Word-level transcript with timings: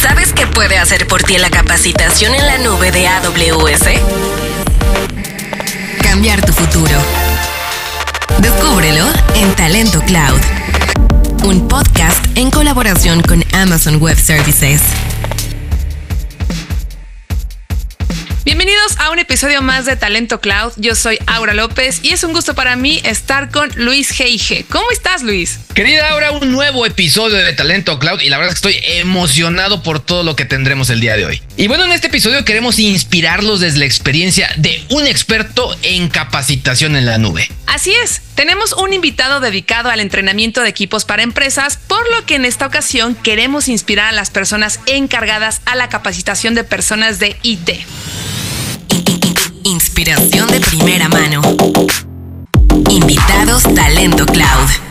¿Sabes 0.00 0.32
qué 0.32 0.46
puede 0.46 0.78
hacer 0.78 1.06
por 1.06 1.22
ti 1.22 1.36
la 1.36 1.50
capacitación 1.50 2.34
en 2.34 2.46
la 2.46 2.56
nube 2.58 2.90
de 2.90 3.06
AWS? 3.06 4.00
Cambiar 6.02 6.40
tu 6.40 6.52
futuro. 6.54 6.98
Descúbrelo 8.38 9.04
en 9.34 9.54
Talento 9.56 10.00
Cloud, 10.00 10.40
un 11.44 11.68
podcast 11.68 12.24
en 12.34 12.50
colaboración 12.50 13.20
con 13.20 13.44
Amazon 13.52 14.00
Web 14.00 14.18
Services. 14.18 14.80
Bienvenidos 18.90 19.06
a 19.06 19.12
un 19.12 19.18
episodio 19.20 19.62
más 19.62 19.84
de 19.84 19.94
Talento 19.94 20.40
Cloud. 20.40 20.72
Yo 20.76 20.94
soy 20.94 21.18
Aura 21.26 21.54
López 21.54 22.00
y 22.02 22.10
es 22.10 22.24
un 22.24 22.32
gusto 22.32 22.54
para 22.54 22.76
mí 22.76 23.00
estar 23.04 23.50
con 23.50 23.70
Luis 23.76 24.10
Geige. 24.10 24.64
¿Cómo 24.68 24.90
estás, 24.90 25.22
Luis? 25.22 25.60
Querida 25.74 26.08
Aura, 26.10 26.32
un 26.32 26.50
nuevo 26.50 26.84
episodio 26.86 27.36
de 27.36 27.52
Talento 27.52 27.98
Cloud 27.98 28.20
y 28.20 28.30
la 28.30 28.38
verdad 28.38 28.52
es 28.52 28.60
que 28.60 28.68
estoy 28.70 28.98
emocionado 28.98 29.82
por 29.82 30.00
todo 30.00 30.22
lo 30.22 30.34
que 30.34 30.44
tendremos 30.44 30.90
el 30.90 31.00
día 31.00 31.16
de 31.16 31.24
hoy. 31.24 31.42
Y 31.56 31.68
bueno, 31.68 31.84
en 31.84 31.92
este 31.92 32.08
episodio 32.08 32.44
queremos 32.44 32.78
inspirarlos 32.78 33.60
desde 33.60 33.78
la 33.78 33.84
experiencia 33.84 34.50
de 34.56 34.82
un 34.88 35.06
experto 35.06 35.76
en 35.82 36.08
capacitación 36.08 36.96
en 36.96 37.06
la 37.06 37.18
nube. 37.18 37.48
Así 37.66 37.92
es, 38.02 38.22
tenemos 38.34 38.72
un 38.72 38.92
invitado 38.92 39.40
dedicado 39.40 39.90
al 39.90 40.00
entrenamiento 40.00 40.62
de 40.62 40.68
equipos 40.68 41.04
para 41.04 41.22
empresas, 41.22 41.78
por 41.86 42.02
lo 42.10 42.26
que 42.26 42.36
en 42.36 42.44
esta 42.44 42.66
ocasión 42.66 43.14
queremos 43.14 43.68
inspirar 43.68 44.08
a 44.08 44.12
las 44.12 44.30
personas 44.30 44.80
encargadas 44.86 45.60
a 45.66 45.76
la 45.76 45.88
capacitación 45.88 46.54
de 46.54 46.64
personas 46.64 47.18
de 47.20 47.36
IT. 47.42 47.70
Inspiración 50.00 50.48
de 50.50 50.60
primera 50.60 51.10
mano. 51.10 51.42
Invitados 52.88 53.64
Talento 53.74 54.24
Cloud. 54.24 54.89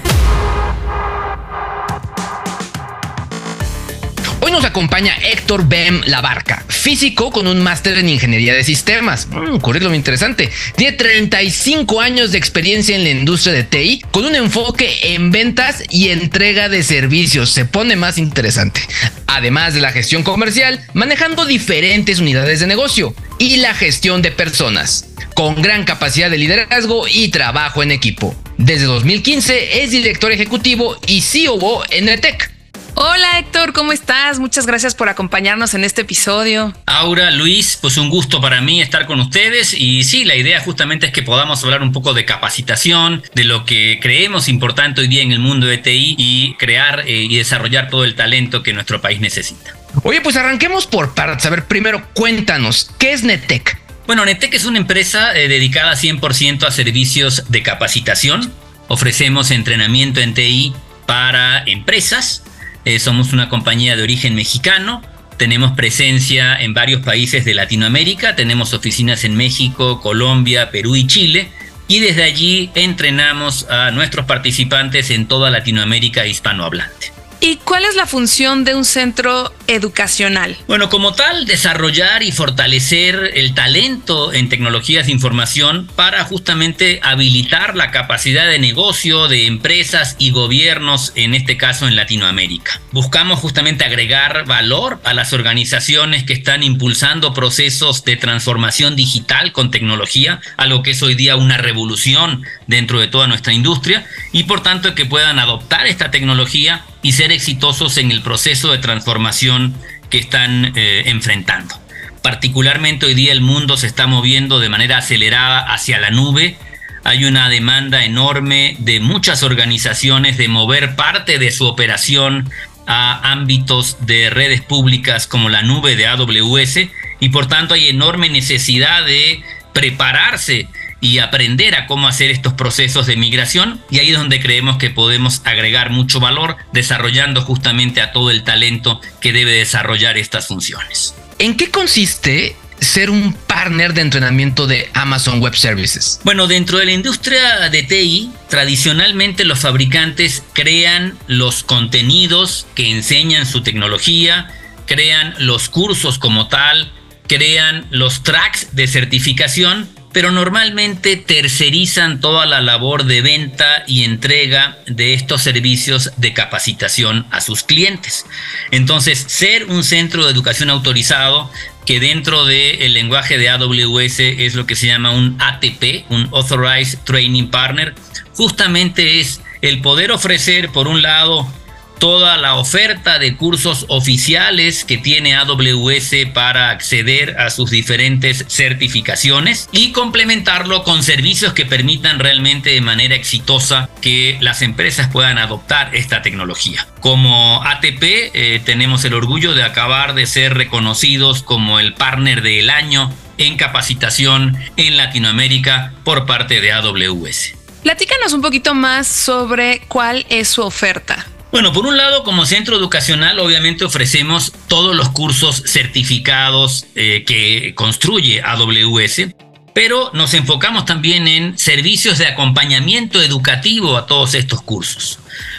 Hoy 4.49 4.53
nos 4.53 4.65
acompaña 4.65 5.15
Héctor 5.15 5.67
Bem 5.67 6.01
Labarca, 6.07 6.65
físico 6.67 7.29
con 7.29 7.45
un 7.45 7.61
máster 7.61 7.99
en 7.99 8.09
ingeniería 8.09 8.55
de 8.55 8.63
sistemas. 8.63 9.27
Un 9.31 9.57
mm, 9.57 9.59
currículum 9.59 9.93
interesante. 9.93 10.49
Tiene 10.75 10.97
35 10.97 12.01
años 12.01 12.31
de 12.31 12.39
experiencia 12.39 12.95
en 12.95 13.03
la 13.03 13.11
industria 13.11 13.53
de 13.53 13.63
TI 13.63 14.01
con 14.09 14.25
un 14.25 14.33
enfoque 14.33 15.13
en 15.13 15.29
ventas 15.29 15.83
y 15.91 16.09
entrega 16.09 16.67
de 16.67 16.81
servicios. 16.81 17.51
Se 17.51 17.65
pone 17.65 17.95
más 17.95 18.17
interesante. 18.17 18.81
Además 19.27 19.75
de 19.75 19.81
la 19.81 19.91
gestión 19.91 20.23
comercial, 20.23 20.83
manejando 20.93 21.45
diferentes 21.45 22.19
unidades 22.19 22.59
de 22.59 22.65
negocio 22.65 23.13
y 23.37 23.57
la 23.57 23.75
gestión 23.75 24.23
de 24.23 24.31
personas, 24.31 25.09
con 25.35 25.61
gran 25.61 25.83
capacidad 25.83 26.31
de 26.31 26.39
liderazgo 26.39 27.07
y 27.07 27.27
trabajo 27.27 27.83
en 27.83 27.91
equipo. 27.91 28.35
Desde 28.57 28.85
2015 28.85 29.83
es 29.83 29.91
director 29.91 30.31
ejecutivo 30.31 30.97
y 31.05 31.21
COO 31.21 31.83
en 31.91 32.09
ETEC 32.09 32.58
Hola 33.01 33.39
Héctor, 33.39 33.71
¿cómo 33.71 33.93
estás? 33.93 34.39
Muchas 34.39 34.65
gracias 34.65 34.93
por 34.93 35.07
acompañarnos 35.07 35.73
en 35.73 35.85
este 35.85 36.01
episodio. 36.01 36.73
Aura, 36.85 37.31
Luis, 37.31 37.77
pues 37.79 37.95
un 37.95 38.09
gusto 38.09 38.41
para 38.41 38.59
mí 38.59 38.81
estar 38.81 39.05
con 39.05 39.21
ustedes 39.21 39.73
y 39.73 40.03
sí, 40.03 40.25
la 40.25 40.35
idea 40.35 40.59
justamente 40.59 41.05
es 41.05 41.13
que 41.13 41.23
podamos 41.23 41.63
hablar 41.63 41.81
un 41.81 41.93
poco 41.93 42.13
de 42.13 42.25
capacitación, 42.25 43.23
de 43.33 43.45
lo 43.45 43.63
que 43.63 43.99
creemos 44.01 44.49
importante 44.49 44.99
hoy 44.99 45.07
día 45.07 45.21
en 45.21 45.31
el 45.31 45.39
mundo 45.39 45.65
de 45.65 45.77
TI 45.77 46.15
y 46.17 46.55
crear 46.55 47.05
eh, 47.07 47.23
y 47.23 47.37
desarrollar 47.37 47.89
todo 47.89 48.03
el 48.03 48.15
talento 48.15 48.63
que 48.63 48.73
nuestro 48.73 48.99
país 48.99 49.21
necesita. 49.21 49.77
Oye, 50.03 50.19
pues 50.19 50.35
arranquemos 50.35 50.85
por 50.85 51.13
partes. 51.13 51.45
A 51.45 51.51
ver, 51.51 51.67
primero 51.67 52.05
cuéntanos, 52.13 52.91
¿qué 52.99 53.13
es 53.13 53.23
Netec? 53.23 53.79
Bueno, 54.07 54.25
Netec 54.25 54.53
es 54.55 54.65
una 54.65 54.77
empresa 54.77 55.33
eh, 55.37 55.47
dedicada 55.47 55.93
100% 55.93 56.67
a 56.67 56.71
servicios 56.71 57.45
de 57.47 57.63
capacitación. 57.63 58.51
Ofrecemos 58.89 59.51
entrenamiento 59.51 60.19
en 60.19 60.33
TI 60.33 60.73
para 61.05 61.63
empresas 61.65 62.43
eh, 62.85 62.99
somos 62.99 63.33
una 63.33 63.49
compañía 63.49 63.95
de 63.95 64.03
origen 64.03 64.35
mexicano. 64.35 65.01
Tenemos 65.37 65.71
presencia 65.71 66.59
en 66.59 66.73
varios 66.73 67.01
países 67.01 67.45
de 67.45 67.53
Latinoamérica. 67.53 68.35
Tenemos 68.35 68.73
oficinas 68.73 69.23
en 69.23 69.35
México, 69.35 70.01
Colombia, 70.01 70.71
Perú 70.71 70.95
y 70.95 71.07
Chile. 71.07 71.49
Y 71.87 71.99
desde 71.99 72.23
allí 72.23 72.69
entrenamos 72.75 73.67
a 73.69 73.91
nuestros 73.91 74.25
participantes 74.25 75.09
en 75.09 75.27
toda 75.27 75.49
Latinoamérica 75.49 76.27
hispanohablante. 76.27 77.18
¿Y 77.41 77.55
cuál 77.57 77.85
es 77.85 77.95
la 77.95 78.05
función 78.05 78.65
de 78.65 78.75
un 78.75 78.83
centro 78.83 79.53
educacional? 79.67 80.57
Bueno, 80.67 80.89
como 80.89 81.13
tal, 81.13 81.45
desarrollar 81.45 82.21
y 82.21 82.33
fortalecer 82.33 83.31
el 83.35 83.53
talento 83.53 84.33
en 84.33 84.49
tecnologías 84.49 85.05
de 85.05 85.13
información 85.13 85.89
para 85.95 86.25
justamente 86.25 86.99
habilitar 87.01 87.77
la 87.77 87.91
capacidad 87.91 88.45
de 88.47 88.59
negocio 88.59 89.29
de 89.29 89.47
empresas 89.47 90.17
y 90.19 90.31
gobiernos, 90.31 91.13
en 91.15 91.33
este 91.33 91.55
caso 91.55 91.87
en 91.87 91.95
Latinoamérica. 91.95 92.81
Buscamos 92.91 93.39
justamente 93.39 93.85
agregar 93.85 94.45
valor 94.45 94.99
a 95.05 95.13
las 95.13 95.31
organizaciones 95.31 96.25
que 96.25 96.33
están 96.33 96.61
impulsando 96.61 97.33
procesos 97.33 98.03
de 98.03 98.17
transformación 98.17 98.97
digital 98.97 99.53
con 99.53 99.71
tecnología, 99.71 100.41
algo 100.57 100.83
que 100.83 100.91
es 100.91 101.01
hoy 101.01 101.15
día 101.15 101.37
una 101.37 101.57
revolución 101.57 102.43
dentro 102.67 102.99
de 102.99 103.07
toda 103.07 103.27
nuestra 103.27 103.53
industria, 103.53 104.05
y 104.33 104.43
por 104.43 104.61
tanto 104.61 104.93
que 104.93 105.05
puedan 105.05 105.39
adoptar 105.39 105.87
esta 105.87 106.11
tecnología 106.11 106.83
y 107.01 107.13
ser 107.13 107.31
exitosos 107.31 107.97
en 107.97 108.11
el 108.11 108.21
proceso 108.21 108.71
de 108.71 108.77
transformación 108.79 109.75
que 110.09 110.17
están 110.17 110.73
eh, 110.75 111.03
enfrentando. 111.05 111.75
Particularmente 112.21 113.05
hoy 113.05 113.13
día 113.13 113.31
el 113.31 113.41
mundo 113.41 113.77
se 113.77 113.87
está 113.87 114.07
moviendo 114.07 114.59
de 114.59 114.69
manera 114.69 114.97
acelerada 114.97 115.59
hacia 115.59 115.99
la 115.99 116.11
nube. 116.11 116.57
Hay 117.03 117.23
una 117.23 117.47
demanda 117.49 118.03
enorme 118.03 118.75
de 118.79 118.99
muchas 118.99 119.43
organizaciones 119.43 120.37
de 120.37 120.49
mover 120.49 120.95
parte 120.95 121.39
de 121.39 121.51
su 121.51 121.65
operación 121.65 122.49
a 122.87 123.31
ámbitos 123.31 124.05
de 124.05 124.29
redes 124.29 124.61
públicas 124.61 125.27
como 125.27 125.47
la 125.49 125.61
nube 125.61 125.95
de 125.95 126.07
AWS 126.07 126.79
y 127.19 127.29
por 127.29 127.47
tanto 127.47 127.75
hay 127.75 127.87
enorme 127.87 128.29
necesidad 128.29 129.05
de 129.05 129.41
prepararse 129.73 130.67
y 131.01 131.19
aprender 131.19 131.75
a 131.75 131.87
cómo 131.87 132.07
hacer 132.07 132.29
estos 132.31 132.53
procesos 132.53 133.07
de 133.07 133.15
migración 133.15 133.81
y 133.89 133.99
ahí 133.99 134.09
es 134.09 134.17
donde 134.17 134.41
creemos 134.41 134.77
que 134.77 134.89
podemos 134.89 135.41
agregar 135.45 135.89
mucho 135.89 136.19
valor 136.19 136.57
desarrollando 136.73 137.41
justamente 137.41 138.01
a 138.01 138.11
todo 138.11 138.31
el 138.31 138.43
talento 138.43 139.01
que 139.21 139.33
debe 139.33 139.51
desarrollar 139.51 140.17
estas 140.17 140.47
funciones. 140.47 141.15
¿En 141.37 141.55
qué 141.55 141.71
consiste 141.71 142.55
ser 142.79 143.09
un 143.09 143.33
partner 143.33 143.93
de 143.93 144.01
entrenamiento 144.01 144.67
de 144.67 144.89
Amazon 144.93 145.41
Web 145.41 145.55
Services? 145.55 146.19
Bueno, 146.23 146.47
dentro 146.47 146.77
de 146.77 146.85
la 146.85 146.91
industria 146.91 147.69
de 147.69 147.83
TI, 147.83 148.31
tradicionalmente 148.49 149.45
los 149.45 149.59
fabricantes 149.59 150.43
crean 150.53 151.17
los 151.27 151.63
contenidos 151.63 152.67
que 152.75 152.91
enseñan 152.91 153.45
su 153.45 153.63
tecnología, 153.63 154.51
crean 154.85 155.33
los 155.39 155.69
cursos 155.69 156.19
como 156.19 156.47
tal, 156.47 156.91
crean 157.27 157.85
los 157.91 158.23
tracks 158.23 158.75
de 158.75 158.87
certificación 158.87 159.87
pero 160.11 160.31
normalmente 160.31 161.15
tercerizan 161.17 162.19
toda 162.19 162.45
la 162.45 162.61
labor 162.61 163.05
de 163.05 163.21
venta 163.21 163.83
y 163.87 164.03
entrega 164.03 164.77
de 164.87 165.13
estos 165.13 165.41
servicios 165.41 166.11
de 166.17 166.33
capacitación 166.33 167.27
a 167.31 167.41
sus 167.41 167.63
clientes. 167.63 168.25
Entonces, 168.71 169.23
ser 169.27 169.65
un 169.65 169.83
centro 169.83 170.25
de 170.25 170.31
educación 170.31 170.69
autorizado 170.69 171.51
que 171.85 171.99
dentro 171.99 172.45
del 172.45 172.93
lenguaje 172.93 173.37
de 173.37 173.49
AWS 173.49 174.19
es 174.19 174.55
lo 174.55 174.65
que 174.65 174.75
se 174.75 174.87
llama 174.87 175.11
un 175.11 175.37
ATP, 175.39 176.05
un 176.09 176.29
Authorized 176.31 176.99
Training 177.03 177.47
Partner, 177.47 177.95
justamente 178.33 179.19
es 179.19 179.41
el 179.61 179.81
poder 179.81 180.11
ofrecer, 180.11 180.69
por 180.69 180.87
un 180.87 181.01
lado, 181.01 181.51
toda 181.99 182.37
la 182.37 182.55
oferta 182.55 183.19
de 183.19 183.35
cursos 183.35 183.85
oficiales 183.89 184.85
que 184.85 184.97
tiene 184.97 185.35
AWS 185.35 186.31
para 186.33 186.71
acceder 186.71 187.39
a 187.39 187.49
sus 187.49 187.69
diferentes 187.69 188.45
certificaciones 188.47 189.69
y 189.71 189.91
complementarlo 189.91 190.83
con 190.83 191.03
servicios 191.03 191.53
que 191.53 191.65
permitan 191.65 192.19
realmente 192.19 192.71
de 192.71 192.81
manera 192.81 193.15
exitosa 193.15 193.89
que 194.01 194.37
las 194.39 194.61
empresas 194.61 195.09
puedan 195.09 195.37
adoptar 195.37 195.93
esta 195.93 196.21
tecnología. 196.21 196.87
Como 197.01 197.61
ATP 197.63 198.01
eh, 198.01 198.61
tenemos 198.63 199.03
el 199.03 199.13
orgullo 199.13 199.53
de 199.53 199.63
acabar 199.63 200.13
de 200.13 200.25
ser 200.25 200.55
reconocidos 200.55 201.43
como 201.43 201.79
el 201.79 201.93
partner 201.93 202.41
del 202.41 202.69
año 202.69 203.11
en 203.37 203.57
capacitación 203.57 204.57
en 204.77 204.97
Latinoamérica 204.97 205.93
por 206.03 206.25
parte 206.25 206.61
de 206.61 206.71
AWS. 206.71 207.55
Platícanos 207.83 208.33
un 208.33 208.41
poquito 208.41 208.73
más 208.73 209.07
sobre 209.07 209.81
cuál 209.87 210.25
es 210.29 210.49
su 210.49 210.61
oferta. 210.61 211.25
Bueno, 211.51 211.73
por 211.73 211.87
un 211.87 211.97
lado, 211.97 212.23
como 212.23 212.45
centro 212.45 212.75
educacional, 212.75 213.39
obviamente 213.39 213.83
ofrecemos 213.83 214.53
todos 214.67 214.95
los 214.95 215.09
cursos 215.09 215.63
certificados 215.65 216.85
eh, 216.93 217.23
que 217.25 217.73
construye 217.73 218.43
AWS, 218.43 219.33
pero 219.73 220.11
nos 220.13 220.35
enfocamos 220.35 220.85
también 220.85 221.27
en 221.27 221.57
servicios 221.57 222.19
de 222.19 222.27
acompañamiento 222.27 223.19
educativo 223.19 223.97
a 223.97 224.05
todos 224.05 224.35
estos 224.35 224.61
cursos. 224.61 225.17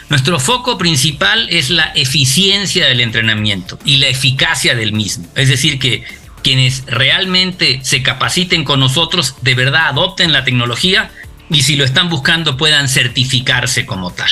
Nuestro 0.09 0.39
foco 0.39 0.79
principal 0.79 1.49
es 1.51 1.71
la 1.71 1.93
eficiencia 1.97 2.87
del 2.87 3.01
entrenamiento 3.01 3.77
y 3.85 3.97
la 3.97 4.07
eficacia 4.07 4.77
del 4.77 4.93
mismo. 4.93 5.27
Es 5.35 5.49
decir, 5.49 5.81
que 5.81 6.05
quienes 6.45 6.85
realmente 6.87 7.81
se 7.83 8.03
capaciten 8.03 8.63
con 8.63 8.79
nosotros 8.79 9.35
de 9.43 9.57
verdad 9.57 9.89
adopten 9.89 10.33
la 10.33 10.45
tecnología 10.45 11.11
y 11.51 11.63
si 11.63 11.75
lo 11.75 11.85
están 11.85 12.09
buscando 12.09 12.57
puedan 12.57 12.89
certificarse 12.89 13.87
como 13.87 14.13
tal. 14.13 14.31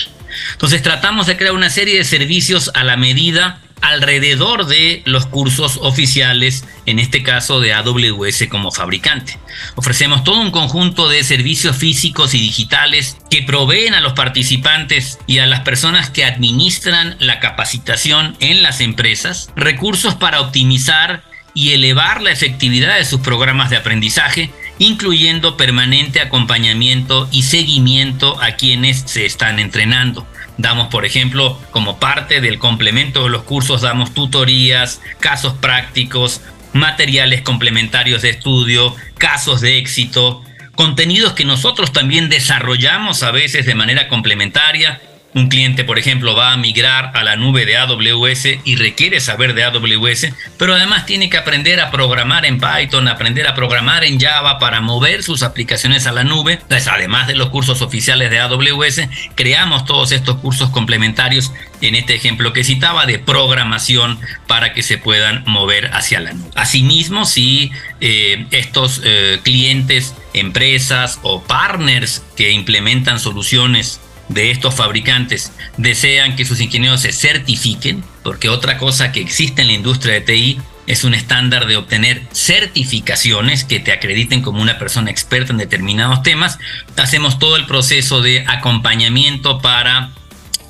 Entonces 0.52 0.82
tratamos 0.82 1.26
de 1.26 1.36
crear 1.36 1.54
una 1.54 1.70
serie 1.70 1.98
de 1.98 2.04
servicios 2.04 2.70
a 2.74 2.84
la 2.84 2.96
medida 2.96 3.60
alrededor 3.80 4.66
de 4.66 5.02
los 5.04 5.26
cursos 5.26 5.78
oficiales, 5.80 6.64
en 6.86 6.98
este 6.98 7.22
caso 7.22 7.60
de 7.60 7.72
AWS 7.72 8.46
como 8.48 8.70
fabricante. 8.70 9.38
Ofrecemos 9.76 10.24
todo 10.24 10.40
un 10.40 10.50
conjunto 10.50 11.08
de 11.08 11.22
servicios 11.24 11.76
físicos 11.76 12.34
y 12.34 12.40
digitales 12.40 13.16
que 13.30 13.42
proveen 13.42 13.94
a 13.94 14.00
los 14.00 14.14
participantes 14.14 15.18
y 15.26 15.38
a 15.38 15.46
las 15.46 15.60
personas 15.60 16.10
que 16.10 16.24
administran 16.24 17.16
la 17.20 17.40
capacitación 17.40 18.36
en 18.40 18.62
las 18.62 18.80
empresas 18.80 19.50
recursos 19.56 20.14
para 20.14 20.40
optimizar 20.40 21.22
y 21.54 21.72
elevar 21.72 22.22
la 22.22 22.30
efectividad 22.30 22.98
de 22.98 23.04
sus 23.04 23.20
programas 23.20 23.70
de 23.70 23.76
aprendizaje, 23.76 24.50
incluyendo 24.78 25.56
permanente 25.56 26.20
acompañamiento 26.20 27.28
y 27.30 27.42
seguimiento 27.42 28.40
a 28.40 28.52
quienes 28.52 29.02
se 29.06 29.26
están 29.26 29.58
entrenando. 29.58 30.26
Damos, 30.56 30.88
por 30.88 31.04
ejemplo, 31.04 31.58
como 31.70 31.98
parte 31.98 32.40
del 32.40 32.58
complemento 32.58 33.24
de 33.24 33.30
los 33.30 33.44
cursos, 33.44 33.82
damos 33.82 34.12
tutorías, 34.12 35.00
casos 35.20 35.54
prácticos, 35.54 36.40
materiales 36.72 37.42
complementarios 37.42 38.22
de 38.22 38.30
estudio, 38.30 38.94
casos 39.18 39.60
de 39.60 39.78
éxito, 39.78 40.42
contenidos 40.74 41.32
que 41.32 41.44
nosotros 41.44 41.92
también 41.92 42.28
desarrollamos 42.28 43.22
a 43.22 43.30
veces 43.30 43.66
de 43.66 43.74
manera 43.74 44.08
complementaria 44.08 45.00
un 45.34 45.48
cliente, 45.48 45.84
por 45.84 45.98
ejemplo, 45.98 46.34
va 46.34 46.52
a 46.52 46.56
migrar 46.56 47.12
a 47.14 47.22
la 47.22 47.36
nube 47.36 47.66
de 47.66 47.76
AWS 47.76 48.46
y 48.64 48.76
requiere 48.76 49.20
saber 49.20 49.54
de 49.54 49.64
AWS, 49.64 50.28
pero 50.56 50.74
además 50.74 51.04
tiene 51.04 51.28
que 51.28 51.36
aprender 51.36 51.80
a 51.80 51.90
programar 51.90 52.46
en 52.46 52.58
Python, 52.58 53.08
aprender 53.08 53.46
a 53.46 53.54
programar 53.54 54.04
en 54.04 54.18
Java 54.18 54.58
para 54.58 54.80
mover 54.80 55.22
sus 55.22 55.42
aplicaciones 55.42 56.06
a 56.06 56.12
la 56.12 56.24
nube. 56.24 56.54
Entonces, 56.54 56.88
además 56.88 57.26
de 57.26 57.34
los 57.34 57.50
cursos 57.50 57.82
oficiales 57.82 58.30
de 58.30 58.40
AWS, 58.40 59.02
creamos 59.34 59.84
todos 59.84 60.12
estos 60.12 60.36
cursos 60.36 60.70
complementarios 60.70 61.52
en 61.82 61.94
este 61.94 62.14
ejemplo 62.14 62.52
que 62.52 62.64
citaba 62.64 63.04
de 63.04 63.18
programación 63.18 64.18
para 64.46 64.72
que 64.72 64.82
se 64.82 64.98
puedan 64.98 65.44
mover 65.46 65.90
hacia 65.94 66.20
la 66.20 66.32
nube. 66.32 66.50
Asimismo, 66.54 67.26
si 67.26 67.70
eh, 68.00 68.46
estos 68.50 69.02
eh, 69.04 69.40
clientes, 69.42 70.14
empresas 70.32 71.18
o 71.22 71.42
partners 71.42 72.22
que 72.36 72.50
implementan 72.50 73.20
soluciones 73.20 74.00
de 74.28 74.50
estos 74.50 74.74
fabricantes 74.74 75.52
desean 75.76 76.36
que 76.36 76.44
sus 76.44 76.60
ingenieros 76.60 77.00
se 77.00 77.12
certifiquen, 77.12 78.04
porque 78.22 78.48
otra 78.48 78.78
cosa 78.78 79.12
que 79.12 79.20
existe 79.20 79.62
en 79.62 79.68
la 79.68 79.74
industria 79.74 80.14
de 80.14 80.20
TI 80.20 80.60
es 80.86 81.04
un 81.04 81.14
estándar 81.14 81.66
de 81.66 81.76
obtener 81.76 82.22
certificaciones 82.32 83.64
que 83.64 83.78
te 83.78 83.92
acrediten 83.92 84.40
como 84.40 84.62
una 84.62 84.78
persona 84.78 85.10
experta 85.10 85.52
en 85.52 85.58
determinados 85.58 86.22
temas. 86.22 86.58
Hacemos 86.96 87.38
todo 87.38 87.56
el 87.56 87.66
proceso 87.66 88.22
de 88.22 88.44
acompañamiento 88.46 89.60
para 89.60 90.10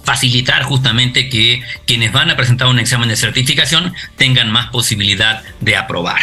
facilitar 0.03 0.65
justamente 0.65 1.29
que 1.29 1.63
quienes 1.87 2.13
van 2.13 2.31
a 2.31 2.37
presentar 2.37 2.67
un 2.69 2.79
examen 2.79 3.09
de 3.09 3.17
certificación 3.17 3.95
tengan 4.17 4.51
más 4.51 4.71
posibilidad 4.71 5.43
de 5.61 5.77
aprobar. 5.77 6.21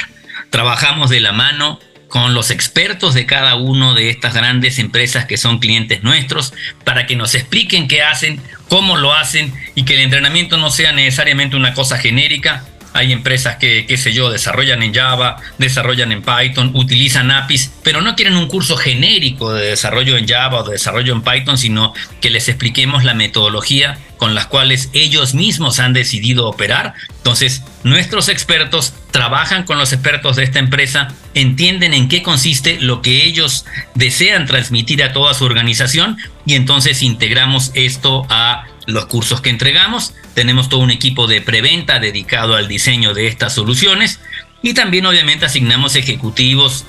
Trabajamos 0.50 1.10
de 1.10 1.20
la 1.20 1.32
mano 1.32 1.80
con 2.16 2.34
los 2.34 2.50
expertos 2.50 3.14
de 3.14 3.26
cada 3.26 3.56
una 3.56 3.94
de 3.94 4.10
estas 4.10 4.34
grandes 4.34 4.80
empresas 4.80 5.26
que 5.26 5.36
son 5.36 5.60
clientes 5.60 6.02
nuestros 6.02 6.54
para 6.86 7.08
que 7.08 7.18
nos 7.18 7.36
expliquen 7.36 7.90
qué 7.90 8.04
hacen, 8.04 8.40
cómo 8.70 8.96
lo 8.96 9.14
hacen 9.14 9.54
y 9.76 9.84
que 9.84 9.96
el 9.96 10.00
entrenamiento 10.00 10.56
no 10.56 10.72
sea 10.72 10.94
necesariamente 10.94 11.58
una 11.58 11.74
cosa 11.74 11.98
genérica. 11.98 12.64
Hay 12.96 13.12
empresas 13.12 13.58
que, 13.58 13.86
qué 13.86 13.98
sé 13.98 14.14
yo, 14.14 14.30
desarrollan 14.30 14.82
en 14.82 14.94
Java, 14.94 15.36
desarrollan 15.58 16.14
en 16.14 16.22
Python, 16.22 16.72
utilizan 16.74 17.30
APIs, 17.30 17.74
pero 17.84 18.00
no 18.00 18.16
quieren 18.16 18.38
un 18.38 18.48
curso 18.48 18.78
genérico 18.78 19.54
de 19.54 19.68
desarrollo 19.68 20.18
en 20.18 20.26
Java 20.26 20.62
o 20.62 20.64
de 20.64 20.72
desarrollo 20.72 21.14
en 21.14 21.22
Python, 21.22 21.58
sino 21.58 21.94
que 22.22 22.30
les 22.30 22.48
expliquemos 22.48 23.04
la 23.04 23.14
metodología 23.14 24.00
con 24.18 24.34
las 24.34 24.48
cuales 24.48 24.90
ellos 24.94 25.34
mismos 25.34 25.80
han 25.80 25.92
decidido 25.92 26.48
operar. 26.48 26.94
Entonces, 27.18 27.64
nuestros 27.84 28.30
expertos 28.30 28.94
trabajan 29.12 29.64
con 29.64 29.78
los 29.78 29.94
expertos 29.94 30.36
de 30.36 30.44
esta 30.44 30.60
empresa, 30.60 31.10
entienden 31.34 31.94
en 31.94 32.08
qué 32.08 32.24
consiste 32.24 32.80
lo 32.80 33.02
que 33.02 33.26
ellos 33.26 33.66
desean 33.94 34.46
transmitir 34.46 35.04
a 35.04 35.12
toda 35.12 35.34
su 35.34 35.46
organización 35.46 36.18
y 36.46 36.56
entonces 36.56 37.02
integramos 37.02 37.72
esto 37.74 38.26
a 38.30 38.65
los 38.86 39.06
cursos 39.06 39.42
que 39.42 39.50
entregamos. 39.50 40.14
Tenemos 40.34 40.70
todo 40.70 40.82
un 40.82 40.92
equipo 40.92 41.28
de 41.28 41.42
preventa 41.42 42.00
dedicado 42.00 42.56
al 42.56 42.68
diseño 42.68 43.14
de 43.14 43.28
estas 43.28 43.54
soluciones 43.54 44.20
y 44.62 44.74
también 44.74 45.06
obviamente 45.06 45.46
asignamos 45.46 45.96
ejecutivos 45.96 46.86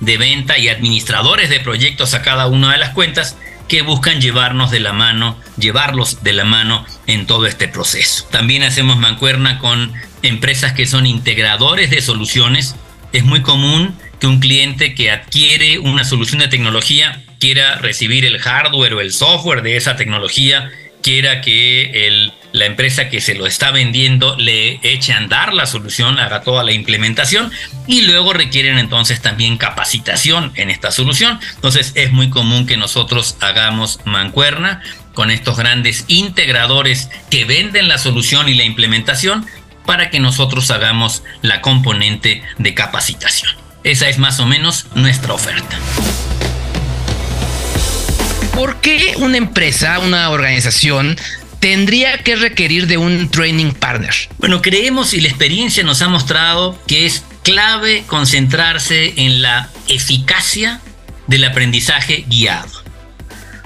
de 0.00 0.16
venta 0.16 0.58
y 0.58 0.68
administradores 0.68 1.50
de 1.50 1.60
proyectos 1.60 2.14
a 2.14 2.22
cada 2.22 2.46
una 2.46 2.72
de 2.72 2.78
las 2.78 2.90
cuentas 2.90 3.36
que 3.68 3.82
buscan 3.82 4.20
llevarnos 4.20 4.72
de 4.72 4.80
la 4.80 4.92
mano, 4.92 5.38
llevarlos 5.56 6.24
de 6.24 6.32
la 6.32 6.44
mano 6.44 6.84
en 7.06 7.26
todo 7.26 7.46
este 7.46 7.68
proceso. 7.68 8.26
También 8.30 8.64
hacemos 8.64 8.98
mancuerna 8.98 9.58
con 9.60 9.92
empresas 10.22 10.72
que 10.72 10.86
son 10.86 11.06
integradores 11.06 11.90
de 11.90 12.00
soluciones. 12.00 12.74
Es 13.12 13.24
muy 13.24 13.42
común 13.42 13.94
que 14.18 14.26
un 14.26 14.40
cliente 14.40 14.94
que 14.94 15.10
adquiere 15.10 15.78
una 15.78 16.04
solución 16.04 16.40
de 16.40 16.48
tecnología 16.48 17.22
quiera 17.38 17.76
recibir 17.76 18.24
el 18.24 18.38
hardware 18.38 18.94
o 18.94 19.00
el 19.00 19.12
software 19.12 19.62
de 19.62 19.76
esa 19.76 19.96
tecnología, 19.96 20.70
quiera 21.02 21.40
que 21.40 22.06
el 22.06 22.32
la 22.52 22.66
empresa 22.66 23.08
que 23.08 23.20
se 23.20 23.34
lo 23.34 23.46
está 23.46 23.70
vendiendo 23.70 24.36
le 24.36 24.80
eche 24.82 25.12
a 25.12 25.18
andar 25.18 25.52
la 25.52 25.66
solución, 25.66 26.18
haga 26.18 26.42
toda 26.42 26.64
la 26.64 26.72
implementación 26.72 27.50
y 27.86 28.02
luego 28.02 28.32
requieren 28.32 28.78
entonces 28.78 29.20
también 29.22 29.56
capacitación 29.56 30.52
en 30.56 30.70
esta 30.70 30.90
solución. 30.90 31.38
Entonces 31.54 31.92
es 31.94 32.12
muy 32.12 32.30
común 32.30 32.66
que 32.66 32.76
nosotros 32.76 33.36
hagamos 33.40 34.00
mancuerna 34.04 34.82
con 35.14 35.30
estos 35.30 35.56
grandes 35.56 36.04
integradores 36.08 37.10
que 37.30 37.44
venden 37.44 37.88
la 37.88 37.98
solución 37.98 38.48
y 38.48 38.54
la 38.54 38.64
implementación 38.64 39.46
para 39.86 40.10
que 40.10 40.20
nosotros 40.20 40.70
hagamos 40.70 41.22
la 41.42 41.60
componente 41.60 42.42
de 42.58 42.74
capacitación. 42.74 43.50
Esa 43.82 44.08
es 44.08 44.18
más 44.18 44.40
o 44.40 44.46
menos 44.46 44.86
nuestra 44.94 45.32
oferta. 45.32 45.78
¿Por 48.54 48.80
qué 48.80 49.14
una 49.16 49.36
empresa, 49.36 49.98
una 50.00 50.30
organización 50.30 51.16
tendría 51.60 52.18
que 52.18 52.36
requerir 52.36 52.86
de 52.86 52.98
un 52.98 53.30
training 53.30 53.72
partner? 53.72 54.14
Bueno, 54.38 54.60
creemos 54.62 55.14
y 55.14 55.20
la 55.20 55.28
experiencia 55.28 55.82
nos 55.84 56.02
ha 56.02 56.08
mostrado 56.08 56.78
que 56.86 57.06
es 57.06 57.24
clave 57.42 58.04
concentrarse 58.06 59.14
en 59.16 59.42
la 59.42 59.70
eficacia 59.88 60.80
del 61.26 61.44
aprendizaje 61.44 62.24
guiado. 62.28 62.70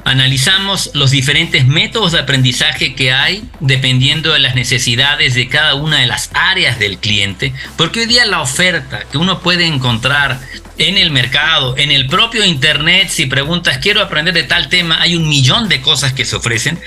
Analizamos 0.04 0.90
los 0.92 1.10
diferentes 1.10 1.66
métodos 1.66 2.12
de 2.12 2.18
aprendizaje 2.18 2.94
que 2.94 3.10
hay 3.12 3.48
dependiendo 3.60 4.34
de 4.34 4.38
las 4.38 4.54
necesidades 4.54 5.34
de 5.34 5.48
cada 5.48 5.74
una 5.74 6.00
de 6.00 6.06
las 6.06 6.30
áreas 6.34 6.78
del 6.78 6.98
cliente, 6.98 7.54
porque 7.76 8.00
hoy 8.00 8.06
día 8.06 8.26
la 8.26 8.42
oferta 8.42 9.04
que 9.10 9.16
uno 9.16 9.40
puede 9.40 9.64
encontrar 9.64 10.40
en 10.78 10.98
el 10.98 11.10
mercado, 11.10 11.76
en 11.76 11.90
el 11.90 12.06
propio 12.06 12.44
Internet, 12.44 13.08
si 13.08 13.26
preguntas, 13.26 13.78
quiero 13.78 14.00
aprender 14.00 14.34
de 14.34 14.42
tal 14.42 14.68
tema, 14.68 15.00
hay 15.00 15.16
un 15.16 15.28
millón 15.28 15.68
de 15.68 15.80
cosas 15.80 16.12
que 16.12 16.24
se 16.24 16.36
ofrecen, 16.36 16.80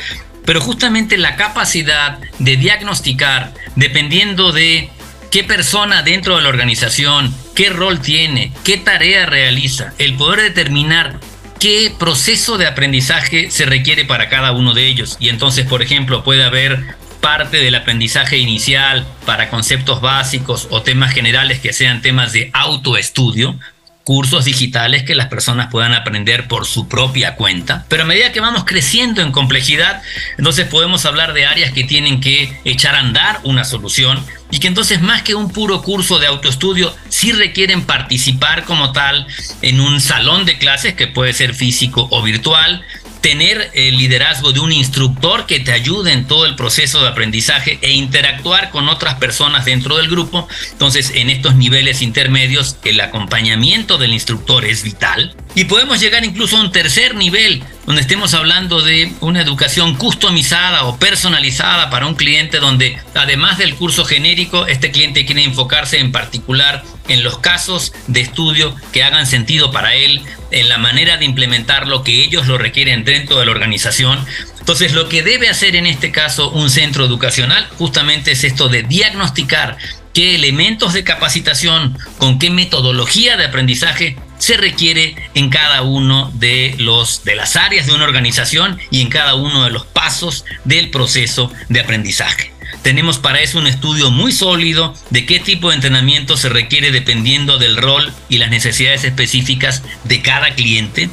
pero 0.45 0.61
justamente 0.61 1.17
la 1.17 1.35
capacidad 1.35 2.19
de 2.39 2.57
diagnosticar, 2.57 3.53
dependiendo 3.75 4.51
de 4.51 4.89
qué 5.31 5.43
persona 5.43 6.03
dentro 6.03 6.37
de 6.37 6.43
la 6.43 6.49
organización, 6.49 7.33
qué 7.55 7.69
rol 7.69 7.99
tiene, 7.99 8.51
qué 8.63 8.77
tarea 8.77 9.25
realiza, 9.25 9.93
el 9.97 10.15
poder 10.15 10.41
determinar 10.41 11.19
qué 11.59 11.93
proceso 11.97 12.57
de 12.57 12.67
aprendizaje 12.67 13.51
se 13.51 13.65
requiere 13.65 14.05
para 14.05 14.29
cada 14.29 14.51
uno 14.51 14.73
de 14.73 14.87
ellos. 14.87 15.17
Y 15.19 15.29
entonces, 15.29 15.65
por 15.65 15.81
ejemplo, 15.81 16.23
puede 16.23 16.43
haber 16.43 16.95
parte 17.19 17.57
del 17.57 17.75
aprendizaje 17.75 18.37
inicial 18.37 19.05
para 19.25 19.49
conceptos 19.49 20.01
básicos 20.01 20.67
o 20.69 20.81
temas 20.81 21.13
generales 21.13 21.59
que 21.59 21.73
sean 21.73 22.01
temas 22.01 22.31
de 22.31 22.51
autoestudio, 22.53 23.59
cursos 24.07 24.45
digitales 24.45 25.03
que 25.03 25.15
las 25.15 25.27
personas 25.27 25.67
puedan 25.69 25.91
aprender 25.91 26.47
por 26.47 26.65
su 26.65 26.87
propia 26.87 27.35
cuenta. 27.35 27.85
Pero 27.89 28.03
a 28.03 28.05
medida 28.05 28.31
que 28.31 28.39
vamos 28.39 28.63
creciendo 28.63 29.21
en 29.21 29.33
complejidad, 29.33 30.01
entonces 30.37 30.65
podemos 30.65 31.05
hablar 31.05 31.33
de 31.33 31.45
áreas 31.45 31.73
que 31.73 31.83
tienen 31.83 32.21
que 32.21 32.57
echar 32.63 32.95
a 32.95 32.99
andar 32.99 33.41
una 33.43 33.65
solución 33.65 34.25
y 34.49 34.59
que 34.59 34.69
entonces 34.69 35.01
más 35.01 35.23
que 35.23 35.35
un 35.35 35.51
puro 35.51 35.81
curso 35.81 36.19
de 36.19 36.27
autoestudio, 36.27 36.95
sí 37.09 37.33
requieren 37.33 37.83
participar 37.83 38.63
como 38.63 38.93
tal 38.93 39.27
en 39.61 39.81
un 39.81 39.99
salón 39.99 40.45
de 40.45 40.57
clases 40.57 40.93
que 40.93 41.07
puede 41.07 41.33
ser 41.33 41.53
físico 41.53 42.07
o 42.09 42.21
virtual, 42.23 42.85
tener 43.27 43.71
el 43.73 43.97
liderazgo 43.97 44.53
de 44.53 44.61
un 44.61 44.71
instructor 44.71 45.47
que 45.47 45.59
te 45.59 45.73
ayude 45.73 46.13
en 46.13 46.27
todo 46.27 46.45
el 46.45 46.55
proceso 46.55 47.01
de 47.01 47.09
aprendizaje 47.09 47.77
e 47.81 47.91
interactuar 47.91 48.69
con 48.69 48.87
otras 48.87 49.15
personas 49.15 49.65
dentro 49.65 49.97
del 49.97 50.07
grupo. 50.07 50.47
Entonces, 50.71 51.11
en 51.13 51.29
estos 51.29 51.53
niveles 51.55 52.01
intermedios, 52.01 52.77
el 52.85 53.01
acompañamiento 53.01 53.97
del 53.97 54.13
instructor 54.13 54.63
es 54.63 54.81
vital. 54.81 55.35
Y 55.55 55.65
podemos 55.65 55.99
llegar 55.99 56.23
incluso 56.23 56.55
a 56.55 56.61
un 56.61 56.71
tercer 56.71 57.15
nivel, 57.15 57.65
donde 57.85 58.01
estemos 58.01 58.33
hablando 58.33 58.81
de 58.81 59.11
una 59.19 59.41
educación 59.41 59.95
customizada 59.95 60.85
o 60.85 60.97
personalizada 60.97 61.89
para 61.89 62.07
un 62.07 62.15
cliente, 62.15 62.59
donde 62.59 62.97
además 63.13 63.57
del 63.57 63.75
curso 63.75 64.05
genérico, 64.05 64.67
este 64.67 64.91
cliente 64.91 65.25
quiere 65.25 65.43
enfocarse 65.43 65.99
en 65.99 66.13
particular 66.13 66.85
en 67.09 67.23
los 67.23 67.39
casos 67.39 67.93
de 68.07 68.21
estudio 68.21 68.75
que 68.91 69.03
hagan 69.03 69.27
sentido 69.27 69.71
para 69.71 69.95
él, 69.95 70.21
en 70.51 70.69
la 70.69 70.77
manera 70.77 71.17
de 71.17 71.25
implementar 71.25 71.87
lo 71.87 72.03
que 72.03 72.23
ellos 72.23 72.47
lo 72.47 72.57
requieren 72.57 73.03
dentro 73.03 73.39
de 73.39 73.45
la 73.45 73.51
organización, 73.51 74.25
Entonces, 74.59 74.91
lo 74.91 75.07
que 75.07 75.23
debe 75.23 75.47
hacer 75.47 75.77
en 75.77 75.85
este 75.85 76.11
caso 76.11 76.49
un 76.49 76.69
centro 76.69 77.05
educacional 77.05 77.65
justamente 77.77 78.33
es 78.33 78.43
esto 78.43 78.67
de 78.67 78.83
diagnosticar 78.83 79.77
qué 80.13 80.35
elementos 80.35 80.93
de 80.93 81.05
capacitación, 81.05 81.97
con 82.17 82.37
qué 82.37 82.49
metodología 82.49 83.37
de 83.37 83.45
aprendizaje 83.45 84.17
se 84.39 84.57
requiere 84.57 85.15
en 85.35 85.49
cada 85.49 85.83
uno 85.83 86.31
de 86.33 86.75
los 86.79 87.23
de 87.23 87.35
las 87.35 87.55
áreas 87.55 87.85
de 87.85 87.93
una 87.93 88.03
organización 88.03 88.77
y 88.91 89.01
en 89.01 89.09
cada 89.09 89.35
uno 89.35 89.63
de 89.63 89.71
los 89.71 89.85
pasos 89.85 90.43
del 90.65 90.89
proceso 90.89 91.51
de 91.69 91.79
aprendizaje. 91.79 92.56
Tenemos 92.87 93.17
para 93.17 93.41
eso 93.41 93.59
un 93.59 93.67
estudio 93.67 94.11
muy 94.11 94.31
sólido 94.31 94.93
de 95.09 95.25
qué 95.25 95.41
tipo 95.41 95.67
de 95.67 95.75
entrenamiento 95.75 96.37
se 96.37 96.47
requiere 96.47 96.89
dependiendo 96.89 97.57
del 97.57 97.75
rol 97.75 98.13
y 98.29 98.37
las 98.37 98.49
necesidades 98.49 99.03
específicas 99.03 99.83
de 100.05 100.21
cada 100.21 100.55
cliente. 100.55 101.09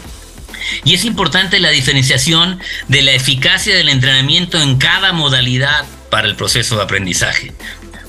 Y 0.84 0.94
es 0.94 1.04
importante 1.04 1.58
la 1.58 1.70
diferenciación 1.70 2.60
de 2.86 3.02
la 3.02 3.10
eficacia 3.10 3.74
del 3.74 3.88
entrenamiento 3.88 4.62
en 4.62 4.76
cada 4.76 5.12
modalidad 5.12 5.84
para 6.12 6.28
el 6.28 6.36
proceso 6.36 6.76
de 6.76 6.84
aprendizaje. 6.84 7.52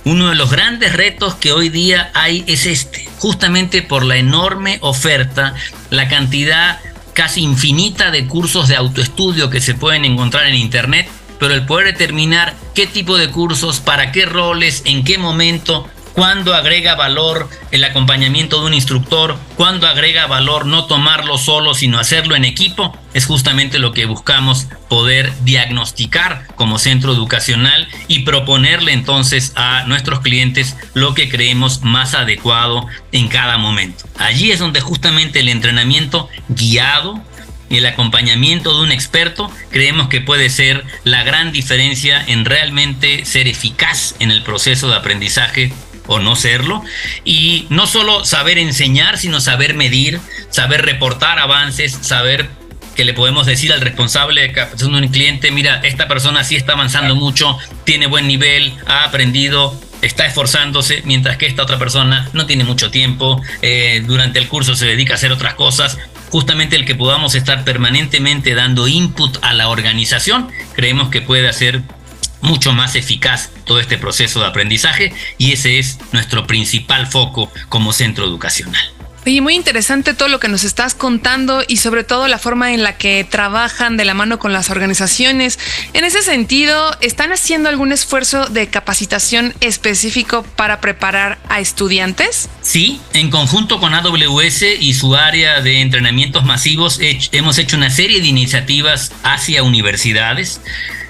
Uno 0.03 0.29
de 0.29 0.35
los 0.35 0.51
grandes 0.51 0.93
retos 0.93 1.33
que 1.33 1.51
hoy 1.51 1.69
día 1.69 2.11
hay 2.13 2.43
es 2.45 2.67
este, 2.67 3.09
justamente 3.17 3.81
por 3.81 4.05
la 4.05 4.17
enorme 4.17 4.77
oferta, 4.81 5.55
la 5.89 6.07
cantidad 6.07 6.81
casi 7.13 7.41
infinita 7.41 8.11
de 8.11 8.27
cursos 8.27 8.67
de 8.67 8.75
autoestudio 8.75 9.49
que 9.49 9.59
se 9.59 9.73
pueden 9.73 10.05
encontrar 10.05 10.45
en 10.45 10.53
Internet 10.53 11.09
pero 11.39 11.53
el 11.53 11.65
poder 11.65 11.87
determinar 11.87 12.55
qué 12.73 12.87
tipo 12.87 13.17
de 13.17 13.29
cursos, 13.29 13.79
para 13.79 14.11
qué 14.11 14.25
roles, 14.25 14.83
en 14.85 15.03
qué 15.03 15.17
momento, 15.17 15.87
cuándo 16.15 16.55
agrega 16.55 16.95
valor 16.95 17.49
el 17.71 17.83
acompañamiento 17.83 18.61
de 18.61 18.67
un 18.67 18.73
instructor, 18.73 19.37
cuándo 19.57 19.85
agrega 19.85 20.27
valor 20.27 20.65
no 20.65 20.85
tomarlo 20.85 21.37
solo, 21.37 21.73
sino 21.73 21.99
hacerlo 21.99 22.35
en 22.35 22.45
equipo, 22.45 22.97
es 23.13 23.25
justamente 23.25 23.79
lo 23.79 23.91
que 23.91 24.05
buscamos 24.05 24.67
poder 24.87 25.33
diagnosticar 25.43 26.47
como 26.55 26.79
centro 26.79 27.11
educacional 27.11 27.87
y 28.07 28.19
proponerle 28.19 28.93
entonces 28.93 29.51
a 29.55 29.83
nuestros 29.87 30.21
clientes 30.21 30.77
lo 30.93 31.13
que 31.13 31.29
creemos 31.29 31.81
más 31.81 32.13
adecuado 32.13 32.87
en 33.11 33.27
cada 33.27 33.57
momento. 33.57 34.05
Allí 34.17 34.51
es 34.51 34.59
donde 34.59 34.79
justamente 34.79 35.41
el 35.41 35.49
entrenamiento 35.49 36.29
guiado, 36.47 37.21
y 37.69 37.77
el 37.77 37.85
acompañamiento 37.85 38.75
de 38.75 38.83
un 38.83 38.91
experto 38.91 39.51
creemos 39.71 40.07
que 40.07 40.21
puede 40.21 40.49
ser 40.49 40.83
la 41.03 41.23
gran 41.23 41.51
diferencia 41.51 42.23
en 42.27 42.45
realmente 42.45 43.25
ser 43.25 43.47
eficaz 43.47 44.15
en 44.19 44.31
el 44.31 44.43
proceso 44.43 44.87
de 44.89 44.95
aprendizaje 44.95 45.73
o 46.07 46.19
no 46.19 46.35
serlo. 46.35 46.83
Y 47.23 47.65
no 47.69 47.87
solo 47.87 48.25
saber 48.25 48.57
enseñar, 48.57 49.17
sino 49.17 49.41
saber 49.41 49.73
medir, 49.73 50.19
saber 50.49 50.85
reportar 50.85 51.39
avances, 51.39 51.97
saber 52.01 52.49
que 52.95 53.03
le 53.03 53.13
podemos 53.13 53.45
decir 53.45 53.73
al 53.73 53.81
responsable 53.81 54.41
de 54.41 54.51
capacitación 54.53 54.93
de 54.93 54.99
un 54.99 55.07
cliente, 55.09 55.51
mira, 55.51 55.81
esta 55.83 56.07
persona 56.07 56.43
sí 56.43 56.55
está 56.55 56.73
avanzando 56.73 57.15
mucho, 57.15 57.57
tiene 57.83 58.07
buen 58.07 58.25
nivel, 58.25 58.73
ha 58.87 59.03
aprendido, 59.03 59.77
está 60.01 60.25
esforzándose, 60.25 61.01
mientras 61.05 61.37
que 61.37 61.47
esta 61.47 61.63
otra 61.63 61.79
persona 61.79 62.29
no 62.33 62.45
tiene 62.45 62.63
mucho 62.63 62.91
tiempo, 62.91 63.41
eh, 63.61 64.03
durante 64.05 64.39
el 64.39 64.47
curso 64.47 64.75
se 64.75 64.85
dedica 64.85 65.13
a 65.13 65.15
hacer 65.15 65.31
otras 65.31 65.55
cosas 65.55 65.97
justamente 66.29 66.75
el 66.75 66.85
que 66.85 66.95
podamos 66.95 67.35
estar 67.35 67.63
permanentemente 67.63 68.55
dando 68.55 68.87
input 68.87 69.37
a 69.41 69.53
la 69.53 69.69
organización, 69.69 70.49
creemos 70.73 71.09
que 71.09 71.21
puede 71.21 71.47
hacer 71.47 71.81
mucho 72.41 72.73
más 72.73 72.95
eficaz 72.95 73.51
todo 73.63 73.79
este 73.79 73.97
proceso 73.97 74.39
de 74.41 74.47
aprendizaje 74.47 75.13
y 75.37 75.53
ese 75.53 75.79
es 75.79 75.97
nuestro 76.11 76.45
principal 76.45 77.07
foco 77.07 77.51
como 77.69 77.93
centro 77.93 78.25
educacional. 78.25 78.94
Oye, 79.27 79.41
muy 79.41 79.55
interesante 79.55 80.13
todo 80.13 80.27
lo 80.27 80.39
que 80.39 80.49
nos 80.49 80.63
estás 80.63 80.93
contando 80.93 81.63
y 81.67 81.77
sobre 81.77 82.03
todo 82.03 82.27
la 82.27 82.37
forma 82.37 82.73
en 82.73 82.83
la 82.83 82.95
que 82.95 83.23
trabajan 83.23 83.97
de 83.97 84.05
la 84.05 84.13
mano 84.13 84.37
con 84.37 84.53
las 84.53 84.69
organizaciones. 84.69 85.57
En 85.93 86.05
ese 86.05 86.21
sentido, 86.21 86.95
¿están 87.01 87.31
haciendo 87.31 87.69
algún 87.69 87.91
esfuerzo 87.91 88.45
de 88.45 88.67
capacitación 88.67 89.55
específico 89.61 90.43
para 90.55 90.79
preparar 90.79 91.39
a 91.49 91.59
estudiantes? 91.59 92.49
Sí, 92.61 93.01
en 93.13 93.31
conjunto 93.31 93.79
con 93.79 93.95
AWS 93.95 94.63
y 94.79 94.93
su 94.93 95.15
área 95.15 95.59
de 95.61 95.81
entrenamientos 95.81 96.45
masivos 96.45 96.99
hemos 97.31 97.57
hecho 97.57 97.77
una 97.77 97.89
serie 97.89 98.21
de 98.21 98.27
iniciativas 98.27 99.11
hacia 99.23 99.63
universidades. 99.63 100.61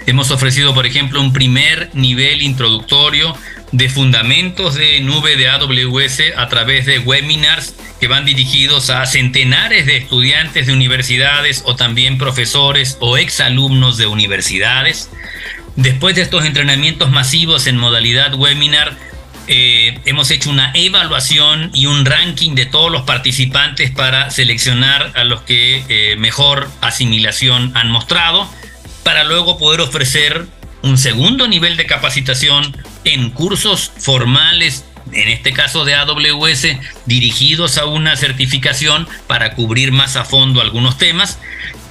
Hemos 0.06 0.32
ofrecido, 0.32 0.74
por 0.74 0.86
ejemplo, 0.86 1.20
un 1.20 1.34
primer 1.34 1.90
nivel 1.94 2.44
introductorio 2.44 3.36
de 3.72 3.90
fundamentos 3.90 4.76
de 4.76 5.00
nube 5.02 5.36
de 5.36 5.50
AWS 5.50 6.22
a 6.38 6.48
través 6.48 6.86
de 6.86 7.00
webinars 7.00 7.76
que 8.00 8.08
van 8.08 8.26
dirigidos 8.26 8.90
a 8.90 9.06
centenares 9.06 9.86
de 9.86 9.98
estudiantes 9.98 10.68
de 10.68 10.74
universidades 10.74 11.64
o 11.66 11.76
también 11.76 12.18
profesores 12.18 12.98
o 13.00 13.18
exalumnos 13.18 13.98
de 13.98 14.08
universidades. 14.08 15.10
Después 15.76 16.16
de 16.16 16.22
estos 16.22 16.46
entrenamientos 16.46 17.12
masivos 17.12 17.68
en 17.68 17.78
modalidad 17.78 18.34
webinar, 18.36 18.98
eh, 19.48 20.00
hemos 20.06 20.32
hecho 20.32 20.50
una 20.50 20.72
evaluación 20.74 21.70
y 21.74 21.86
un 21.86 22.06
ranking 22.06 22.56
de 22.56 22.66
todos 22.66 22.92
los 22.92 23.04
participantes 23.04 23.92
para 23.92 24.32
seleccionar 24.32 25.12
a 25.16 25.24
los 25.24 25.42
que 25.42 25.84
eh, 25.88 26.16
mejor 26.16 26.70
asimilación 26.82 27.72
han 27.76 27.92
mostrado, 27.92 28.50
para 29.04 29.24
luego 29.24 29.60
poder 29.60 29.82
ofrecer 29.82 30.48
un 30.82 30.98
segundo 30.98 31.48
nivel 31.48 31.78
de 31.78 31.86
capacitación 31.86 32.76
en 33.06 33.30
cursos 33.30 33.92
formales 33.98 34.84
en 35.12 35.30
este 35.30 35.54
caso 35.54 35.86
de 35.86 35.96
AWS, 35.96 36.68
dirigidos 37.06 37.78
a 37.78 37.86
una 37.86 38.16
certificación 38.16 39.08
para 39.28 39.54
cubrir 39.54 39.92
más 39.92 40.16
a 40.16 40.26
fondo 40.26 40.62
algunos 40.62 40.98
temas. 40.98 41.40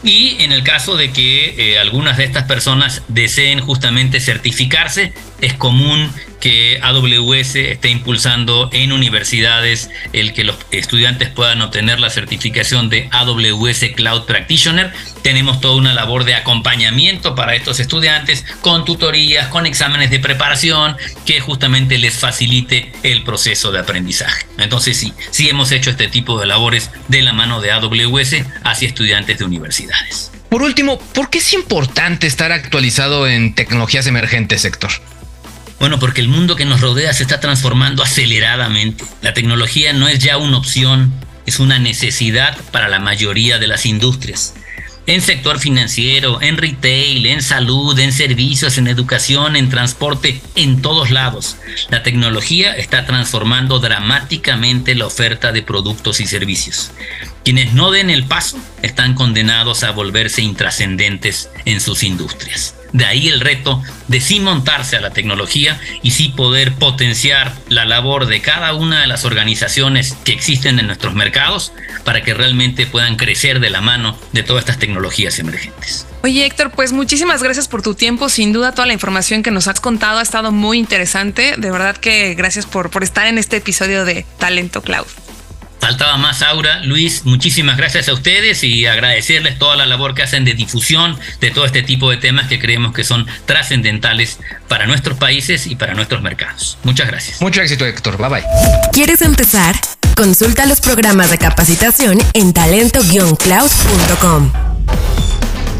Y 0.02 0.36
en 0.40 0.52
el 0.52 0.62
caso 0.62 0.96
de 0.96 1.12
que 1.12 1.54
eh, 1.56 1.78
algunas 1.78 2.18
de 2.18 2.24
estas 2.24 2.44
personas 2.44 3.02
deseen 3.08 3.60
justamente 3.60 4.20
certificarse, 4.20 5.14
es 5.44 5.54
común 5.54 6.10
que 6.40 6.78
AWS 6.82 7.56
esté 7.56 7.88
impulsando 7.88 8.68
en 8.72 8.92
universidades 8.92 9.90
el 10.12 10.34
que 10.34 10.44
los 10.44 10.56
estudiantes 10.72 11.30
puedan 11.30 11.62
obtener 11.62 12.00
la 12.00 12.10
certificación 12.10 12.90
de 12.90 13.08
AWS 13.12 13.92
Cloud 13.94 14.24
Practitioner. 14.24 14.92
Tenemos 15.22 15.60
toda 15.60 15.76
una 15.76 15.94
labor 15.94 16.24
de 16.24 16.34
acompañamiento 16.34 17.34
para 17.34 17.54
estos 17.54 17.80
estudiantes 17.80 18.44
con 18.60 18.84
tutorías, 18.84 19.48
con 19.48 19.64
exámenes 19.64 20.10
de 20.10 20.18
preparación 20.18 20.96
que 21.24 21.40
justamente 21.40 21.96
les 21.96 22.14
facilite 22.18 22.92
el 23.02 23.22
proceso 23.22 23.72
de 23.72 23.78
aprendizaje. 23.78 24.44
Entonces 24.58 24.98
sí, 24.98 25.14
sí 25.30 25.48
hemos 25.48 25.72
hecho 25.72 25.90
este 25.90 26.08
tipo 26.08 26.38
de 26.38 26.46
labores 26.46 26.90
de 27.08 27.22
la 27.22 27.32
mano 27.32 27.60
de 27.62 27.72
AWS 27.72 28.36
hacia 28.64 28.88
estudiantes 28.88 29.38
de 29.38 29.44
universidades. 29.44 30.30
Por 30.50 30.62
último, 30.62 30.98
¿por 30.98 31.30
qué 31.30 31.38
es 31.38 31.52
importante 31.52 32.26
estar 32.26 32.52
actualizado 32.52 33.26
en 33.26 33.54
tecnologías 33.54 34.06
emergentes, 34.06 34.60
sector? 34.60 34.90
Bueno, 35.78 35.98
porque 35.98 36.20
el 36.20 36.28
mundo 36.28 36.56
que 36.56 36.64
nos 36.64 36.80
rodea 36.80 37.12
se 37.12 37.22
está 37.22 37.40
transformando 37.40 38.02
aceleradamente. 38.02 39.04
La 39.22 39.34
tecnología 39.34 39.92
no 39.92 40.08
es 40.08 40.18
ya 40.18 40.38
una 40.38 40.56
opción, 40.56 41.12
es 41.46 41.58
una 41.60 41.78
necesidad 41.78 42.56
para 42.70 42.88
la 42.88 43.00
mayoría 43.00 43.58
de 43.58 43.66
las 43.66 43.84
industrias. 43.86 44.54
En 45.06 45.20
sector 45.20 45.58
financiero, 45.58 46.40
en 46.40 46.56
retail, 46.56 47.26
en 47.26 47.42
salud, 47.42 47.98
en 47.98 48.10
servicios, 48.10 48.78
en 48.78 48.86
educación, 48.86 49.54
en 49.54 49.68
transporte, 49.68 50.40
en 50.54 50.80
todos 50.80 51.10
lados. 51.10 51.56
La 51.90 52.02
tecnología 52.02 52.74
está 52.74 53.04
transformando 53.04 53.80
dramáticamente 53.80 54.94
la 54.94 55.06
oferta 55.06 55.52
de 55.52 55.62
productos 55.62 56.20
y 56.20 56.26
servicios. 56.26 56.90
Quienes 57.44 57.74
no 57.74 57.90
den 57.90 58.08
el 58.08 58.24
paso 58.24 58.56
están 58.80 59.12
condenados 59.14 59.84
a 59.84 59.90
volverse 59.90 60.40
intrascendentes 60.40 61.50
en 61.66 61.82
sus 61.82 62.02
industrias. 62.02 62.74
De 62.94 63.04
ahí 63.04 63.28
el 63.28 63.40
reto 63.40 63.82
de 64.06 64.20
sí 64.20 64.38
montarse 64.38 64.96
a 64.96 65.00
la 65.00 65.10
tecnología 65.10 65.80
y 66.02 66.12
sí 66.12 66.28
poder 66.28 66.74
potenciar 66.74 67.52
la 67.68 67.84
labor 67.84 68.26
de 68.26 68.40
cada 68.40 68.72
una 68.72 69.00
de 69.00 69.08
las 69.08 69.24
organizaciones 69.24 70.16
que 70.24 70.32
existen 70.32 70.78
en 70.78 70.86
nuestros 70.86 71.12
mercados 71.12 71.72
para 72.04 72.22
que 72.22 72.34
realmente 72.34 72.86
puedan 72.86 73.16
crecer 73.16 73.58
de 73.58 73.70
la 73.70 73.80
mano 73.80 74.16
de 74.30 74.44
todas 74.44 74.62
estas 74.62 74.78
tecnologías 74.78 75.40
emergentes. 75.40 76.06
Oye 76.22 76.46
Héctor, 76.46 76.70
pues 76.70 76.92
muchísimas 76.92 77.42
gracias 77.42 77.66
por 77.66 77.82
tu 77.82 77.96
tiempo. 77.96 78.28
Sin 78.28 78.52
duda 78.52 78.70
toda 78.70 78.86
la 78.86 78.92
información 78.92 79.42
que 79.42 79.50
nos 79.50 79.66
has 79.66 79.80
contado 79.80 80.20
ha 80.20 80.22
estado 80.22 80.52
muy 80.52 80.78
interesante. 80.78 81.56
De 81.58 81.72
verdad 81.72 81.96
que 81.96 82.34
gracias 82.34 82.64
por, 82.64 82.90
por 82.90 83.02
estar 83.02 83.26
en 83.26 83.38
este 83.38 83.56
episodio 83.56 84.04
de 84.04 84.24
Talento 84.38 84.82
Cloud. 84.82 85.08
Faltaba 85.84 86.16
más, 86.16 86.40
Aura. 86.40 86.80
Luis, 86.80 87.26
muchísimas 87.26 87.76
gracias 87.76 88.08
a 88.08 88.14
ustedes 88.14 88.64
y 88.64 88.86
agradecerles 88.86 89.58
toda 89.58 89.76
la 89.76 89.84
labor 89.84 90.14
que 90.14 90.22
hacen 90.22 90.46
de 90.46 90.54
difusión 90.54 91.20
de 91.40 91.50
todo 91.50 91.66
este 91.66 91.82
tipo 91.82 92.10
de 92.10 92.16
temas 92.16 92.48
que 92.48 92.58
creemos 92.58 92.94
que 92.94 93.04
son 93.04 93.26
trascendentales 93.44 94.38
para 94.66 94.86
nuestros 94.86 95.18
países 95.18 95.66
y 95.66 95.76
para 95.76 95.92
nuestros 95.92 96.22
mercados. 96.22 96.78
Muchas 96.84 97.08
gracias. 97.08 97.42
Mucho 97.42 97.60
éxito, 97.60 97.84
Héctor. 97.84 98.16
Bye 98.16 98.30
bye. 98.30 98.44
¿Quieres 98.94 99.20
empezar? 99.20 99.78
Consulta 100.16 100.64
los 100.64 100.80
programas 100.80 101.30
de 101.30 101.36
capacitación 101.36 102.18
en 102.32 102.54
talento-cloud.com. 102.54 104.73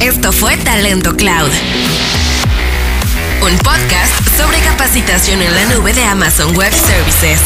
Esto 0.00 0.30
fue 0.30 0.56
Talento 0.58 1.16
Cloud. 1.16 1.50
Un 3.42 3.58
podcast 3.58 4.12
sobre 4.36 4.58
capacitación 4.60 5.42
en 5.42 5.54
la 5.54 5.64
nube 5.74 5.92
de 5.94 6.04
Amazon 6.04 6.54
Web 6.56 6.72
Services. 6.72 7.40